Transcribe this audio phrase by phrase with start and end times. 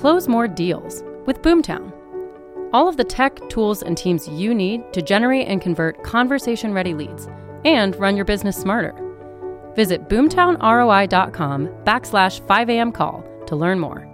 [0.00, 1.92] Close more deals with Boomtown.
[2.72, 6.94] All of the tech, tools, and teams you need to generate and convert conversation ready
[6.94, 7.28] leads
[7.66, 8.94] and run your business smarter.
[9.74, 14.08] Visit boomtownroi.com backslash 5am call to learn more.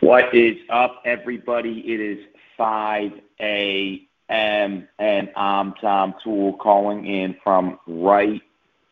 [0.00, 1.84] What is up, everybody?
[1.86, 2.18] It is
[2.58, 4.88] 5 a.m.
[4.98, 8.42] and I'm Tom Toole calling in from right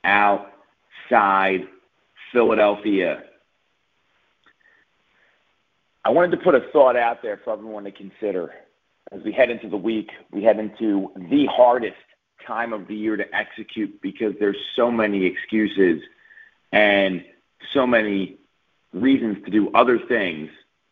[0.02, 1.68] outside
[2.32, 3.22] Philadelphia.
[6.06, 8.52] I wanted to put a thought out there for everyone to consider
[9.10, 10.10] as we head into the week.
[10.30, 11.96] We head into the hardest
[12.46, 16.02] time of the year to execute because there's so many excuses
[16.72, 17.24] and
[17.72, 18.36] so many
[18.92, 20.50] reasons to do other things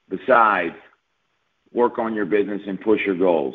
[0.08, 0.74] besides
[1.72, 3.54] work on your business and push your goals.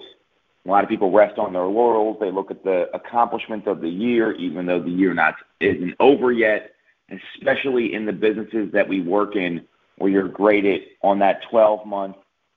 [0.63, 2.17] A lot of people rest on their laurels.
[2.19, 6.31] They look at the accomplishments of the year, even though the year not isn't over
[6.31, 6.73] yet,
[7.09, 9.65] especially in the businesses that we work in
[9.97, 12.15] where you're graded on that 12-month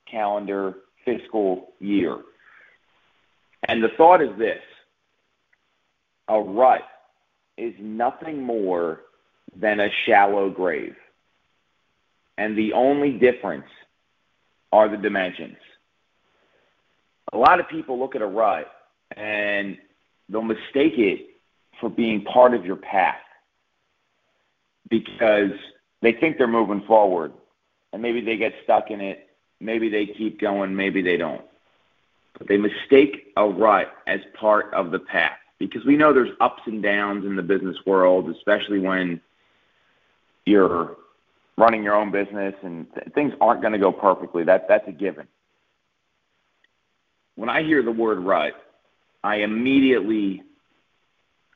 [0.09, 2.17] calendar fiscal year.
[3.67, 4.61] And the thought is this
[6.27, 6.81] a rut
[7.57, 9.01] is nothing more
[9.55, 10.95] than a shallow grave.
[12.37, 13.67] And the only difference
[14.71, 15.57] are the dimensions.
[17.33, 18.71] A lot of people look at a rut
[19.15, 19.77] and
[20.29, 21.27] they'll mistake it
[21.79, 23.15] for being part of your path
[24.89, 25.51] because
[26.01, 27.33] they think they're moving forward
[27.93, 29.29] and maybe they get stuck in it.
[29.59, 31.45] Maybe they keep going, maybe they don't.
[32.37, 36.63] But they mistake a rut as part of the path because we know there's ups
[36.65, 39.21] and downs in the business world, especially when
[40.45, 40.97] you're
[41.57, 44.43] running your own business and th- things aren't going to go perfectly.
[44.43, 45.27] That that's a given.
[47.35, 48.53] When I hear the word rut,
[49.23, 50.41] I immediately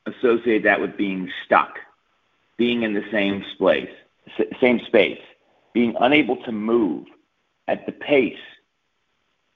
[0.06, 1.78] associate that with being stuck,
[2.56, 3.90] being in the same place,
[4.60, 5.20] same space,
[5.72, 7.06] being unable to move
[7.68, 8.38] at the pace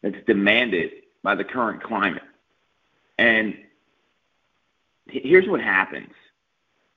[0.03, 0.91] that's demanded
[1.23, 2.23] by the current climate.
[3.19, 3.57] And
[5.07, 6.13] here's what happens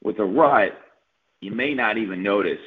[0.01, 0.79] with a rut,
[1.41, 2.59] you may not even notice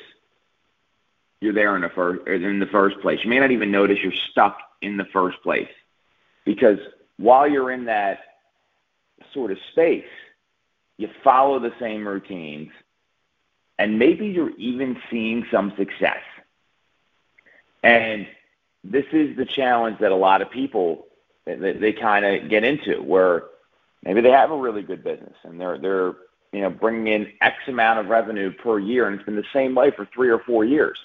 [1.41, 3.21] you're there in the first in the first place.
[3.23, 5.69] You may not even notice you're stuck in the first place.
[6.45, 6.79] Because
[7.19, 8.21] while you're in that
[9.33, 10.05] sort of space,
[10.97, 12.71] you follow the same routines
[13.79, 16.23] and maybe you're even seeing some success.
[17.83, 18.27] And
[18.83, 21.07] this is the challenge that a lot of people
[21.45, 23.45] they, they kind of get into where
[24.03, 26.15] maybe they have a really good business and they're they're
[26.53, 29.75] you know bringing in X amount of revenue per year, and it's been the same
[29.75, 30.99] way for three or four years.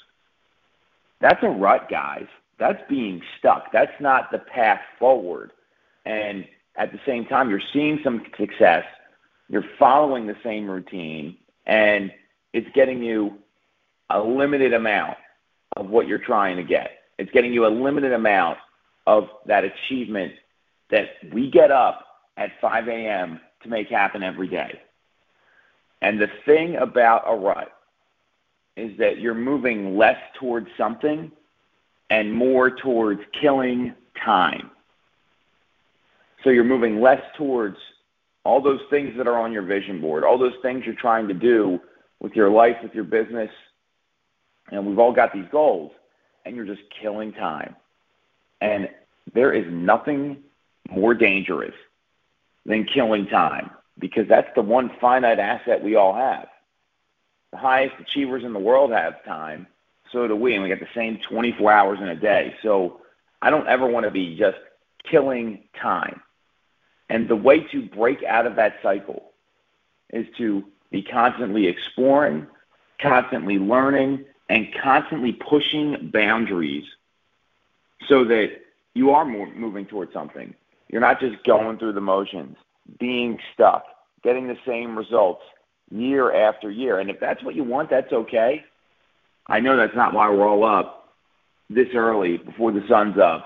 [1.19, 2.27] That's a rut, guys.
[2.57, 3.71] That's being stuck.
[3.71, 5.51] That's not the path forward.
[6.05, 8.85] And at the same time, you're seeing some success.
[9.49, 12.11] You're following the same routine, and
[12.53, 13.37] it's getting you
[14.09, 15.17] a limited amount
[15.77, 16.91] of what you're trying to get.
[17.17, 18.57] It's getting you a limited amount
[19.07, 20.33] of that achievement
[20.89, 22.05] that we get up
[22.37, 23.39] at 5 a.m.
[23.63, 24.81] to make happen every day.
[26.01, 27.71] And the thing about a rut
[28.75, 31.31] is that you're moving less towards something
[32.09, 34.71] and more towards killing time.
[36.43, 37.77] So you're moving less towards
[38.43, 41.33] all those things that are on your vision board, all those things you're trying to
[41.33, 41.79] do
[42.21, 43.49] with your life, with your business.
[44.71, 45.91] And we've all got these goals,
[46.45, 47.75] and you're just killing time.
[48.61, 48.89] And
[49.33, 50.37] there is nothing
[50.89, 51.73] more dangerous
[52.65, 56.47] than killing time because that's the one finite asset we all have.
[57.51, 59.67] The highest achievers in the world have time,
[60.11, 62.55] so do we, and we got the same 24 hours in a day.
[62.61, 63.01] So
[63.41, 64.57] I don't ever want to be just
[65.09, 66.21] killing time.
[67.09, 69.31] And the way to break out of that cycle
[70.13, 72.47] is to be constantly exploring,
[73.01, 76.85] constantly learning, and constantly pushing boundaries
[78.07, 78.49] so that
[78.93, 80.53] you are moving towards something.
[80.89, 82.57] You're not just going through the motions,
[82.99, 83.85] being stuck,
[84.23, 85.43] getting the same results
[85.89, 86.99] year after year.
[86.99, 88.65] And if that's what you want, that's okay.
[89.47, 91.13] I know that's not why we're all up
[91.69, 93.45] this early before the sun's up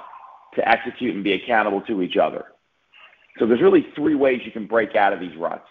[0.55, 2.45] to execute and be accountable to each other.
[3.37, 5.67] So there's really three ways you can break out of these ruts.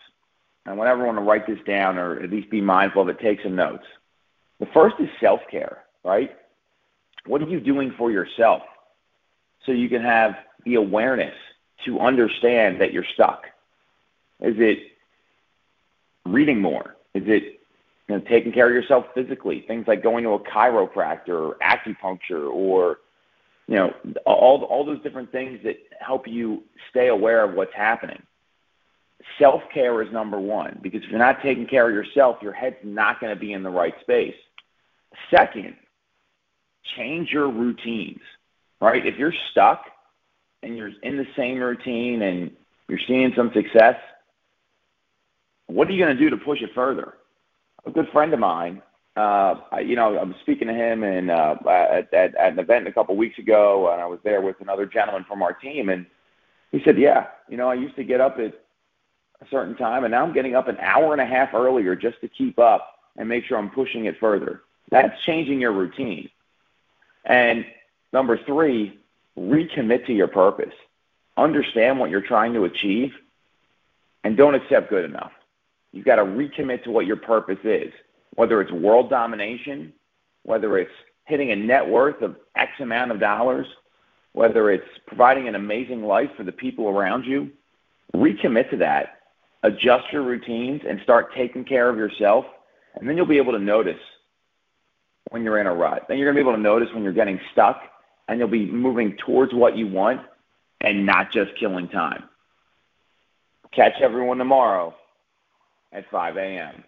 [0.66, 3.42] I want everyone to write this down or at least be mindful of it, take
[3.42, 3.84] some notes.
[4.60, 6.34] The first is self care, right?
[7.26, 8.62] What are you doing for yourself
[9.64, 11.34] so you can have the awareness
[11.84, 13.44] to understand that you're stuck?
[14.40, 14.78] Is it
[16.24, 16.96] reading more?
[17.14, 17.60] Is it
[18.08, 19.64] you know, taking care of yourself physically?
[19.66, 22.98] Things like going to a chiropractor or acupuncture or
[23.66, 23.94] you know
[24.26, 28.22] all all those different things that help you stay aware of what's happening.
[29.38, 32.76] Self care is number one because if you're not taking care of yourself, your head's
[32.84, 34.34] not going to be in the right space.
[35.30, 35.76] Second
[36.96, 38.20] change your routines,
[38.80, 39.04] right?
[39.06, 39.86] If you're stuck
[40.62, 42.50] and you're in the same routine and
[42.88, 43.96] you're seeing some success,
[45.66, 47.14] what are you going to do to push it further?
[47.86, 48.82] A good friend of mine,
[49.16, 52.58] uh, I, you know, I was speaking to him and uh, at, at, at an
[52.58, 55.88] event a couple weeks ago, and I was there with another gentleman from our team,
[55.88, 56.04] and
[56.72, 58.63] he said, "Yeah, you know, I used to get up at
[59.40, 62.20] a certain time, and now I'm getting up an hour and a half earlier just
[62.20, 66.30] to keep up and make sure I'm pushing it further." That's changing your routine.
[67.24, 67.66] And
[68.12, 68.98] number three,
[69.38, 70.74] recommit to your purpose.
[71.36, 73.16] Understand what you're trying to achieve,
[74.22, 75.32] and don't accept good enough.
[75.92, 77.92] You've got to recommit to what your purpose is,
[78.34, 79.92] whether it's world domination,
[80.42, 80.92] whether it's
[81.24, 83.66] hitting a net worth of X amount of dollars,
[84.32, 87.50] whether it's providing an amazing life for the people around you.
[88.14, 89.22] Recommit to that.
[89.64, 92.44] Adjust your routines and start taking care of yourself.
[92.94, 94.00] And then you'll be able to notice
[95.30, 96.04] when you're in a rut.
[96.06, 97.80] Then you're going to be able to notice when you're getting stuck
[98.28, 100.20] and you'll be moving towards what you want
[100.82, 102.24] and not just killing time.
[103.72, 104.94] Catch everyone tomorrow
[105.92, 106.84] at 5 a.m.